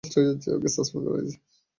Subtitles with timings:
[0.55, 1.35] ওকে suspend করা হয়েছে।